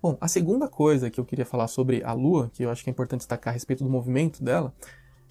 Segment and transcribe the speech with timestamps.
[0.00, 2.90] Bom, a segunda coisa que eu queria falar sobre a Lua, que eu acho que
[2.90, 4.72] é importante destacar a respeito do movimento dela,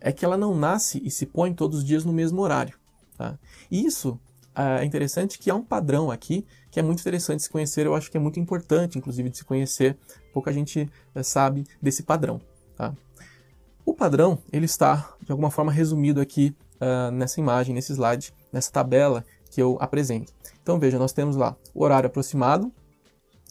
[0.00, 2.78] é que ela não nasce e se põe todos os dias no mesmo horário.
[3.16, 3.38] Tá?
[3.70, 4.20] E isso
[4.54, 8.10] é interessante que há um padrão aqui que é muito interessante se conhecer, eu acho
[8.10, 9.98] que é muito importante, inclusive, de se conhecer.
[10.32, 12.40] Pouca gente é, sabe desse padrão.
[12.76, 12.94] Tá?
[13.84, 18.70] O padrão ele está, de alguma forma, resumido aqui uh, nessa imagem, nesse slide, nessa
[18.70, 20.32] tabela que eu apresento.
[20.62, 22.72] Então veja, nós temos lá o horário aproximado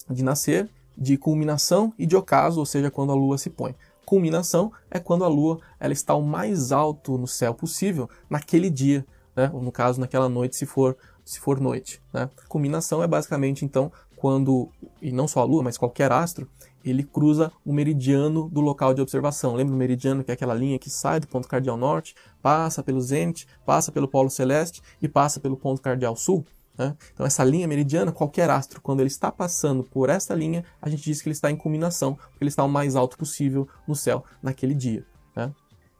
[0.09, 0.69] de nascer,
[1.01, 3.75] de culminação e de ocaso, ou seja, quando a lua se põe.
[4.05, 9.03] Culminação é quando a lua ela está o mais alto no céu possível naquele dia,
[9.35, 9.49] né?
[9.51, 12.01] ou no caso naquela noite, se for se for noite.
[12.13, 12.29] Né?
[12.47, 14.69] Culminação é basicamente então quando,
[15.01, 16.47] e não só a Lua, mas qualquer astro,
[16.85, 19.55] ele cruza o meridiano do local de observação.
[19.55, 23.01] Lembra o meridiano, que é aquela linha que sai do ponto cardial norte, passa pelo
[23.01, 26.45] zênite, passa pelo polo celeste e passa pelo ponto cardial sul?
[26.77, 26.95] Né?
[27.13, 31.03] Então, essa linha meridiana, qualquer astro, quando ele está passando por essa linha, a gente
[31.03, 34.23] diz que ele está em culminação, porque ele está o mais alto possível no céu
[34.41, 35.05] naquele dia.
[35.35, 35.53] Né?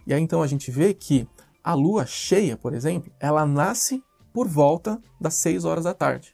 [0.07, 1.27] E aí, então, a gente vê que
[1.63, 6.33] a lua cheia, por exemplo, ela nasce por volta das 6 horas da tarde.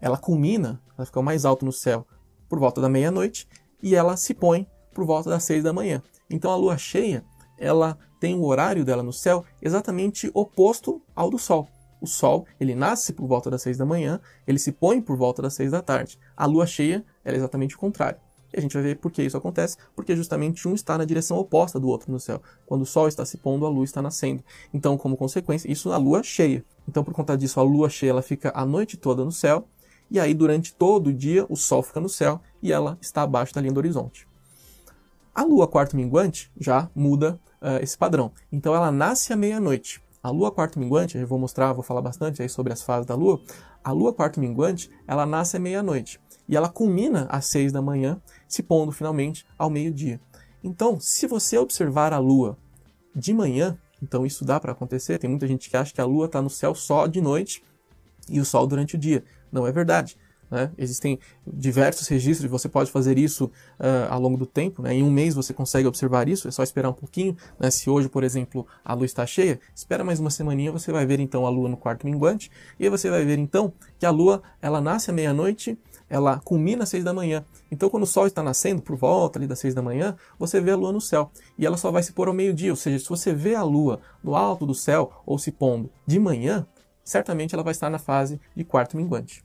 [0.00, 2.06] Ela culmina, ela fica mais alto no céu
[2.48, 3.48] por volta da meia-noite
[3.82, 6.02] e ela se põe por volta das 6 da manhã.
[6.28, 7.24] Então a lua cheia,
[7.58, 11.68] ela tem o horário dela no céu exatamente oposto ao do sol.
[12.00, 15.42] O sol, ele nasce por volta das 6 da manhã, ele se põe por volta
[15.42, 16.18] das 6 da tarde.
[16.36, 18.18] A lua cheia é exatamente o contrário.
[18.52, 21.36] E a gente vai ver por que isso acontece, porque justamente um está na direção
[21.38, 22.40] oposta do outro no céu.
[22.64, 24.44] Quando o sol está se pondo, a lua está nascendo.
[24.72, 26.64] Então, como consequência, isso na lua cheia.
[26.88, 29.66] Então, por conta disso, a lua cheia ela fica a noite toda no céu,
[30.10, 33.52] e aí durante todo o dia o sol fica no céu e ela está abaixo
[33.52, 34.26] da linha do horizonte.
[35.34, 38.32] A lua quarto minguante já muda uh, esse padrão.
[38.50, 40.00] Então ela nasce à meia-noite.
[40.26, 43.14] A lua quarto minguante, eu vou mostrar, vou falar bastante aí sobre as fases da
[43.14, 43.40] lua.
[43.84, 48.20] A lua quarto minguante, ela nasce à meia-noite e ela culmina às seis da manhã,
[48.48, 50.20] se pondo finalmente ao meio-dia.
[50.64, 52.58] Então, se você observar a lua
[53.14, 55.16] de manhã, então isso dá para acontecer.
[55.20, 57.62] Tem muita gente que acha que a lua está no céu só de noite
[58.28, 59.22] e o sol durante o dia.
[59.52, 60.18] Não é verdade.
[60.50, 60.70] Né?
[60.78, 63.46] Existem diversos registros, você pode fazer isso
[63.80, 64.82] uh, ao longo do tempo.
[64.82, 64.94] Né?
[64.94, 67.36] Em um mês você consegue observar isso, é só esperar um pouquinho.
[67.58, 67.70] Né?
[67.70, 71.20] Se hoje, por exemplo, a lua está cheia, espera mais uma semaninha, você vai ver
[71.20, 74.42] então a lua no quarto minguante, e aí você vai ver então que a lua
[74.60, 77.44] ela nasce à meia-noite, ela culmina às seis da manhã.
[77.70, 80.70] Então, quando o sol está nascendo, por volta ali das seis da manhã, você vê
[80.70, 81.30] a lua no céu.
[81.58, 84.00] E ela só vai se pôr ao meio-dia, ou seja, se você vê a lua
[84.22, 86.66] no alto do céu ou se pondo de manhã,
[87.02, 89.44] certamente ela vai estar na fase de quarto minguante.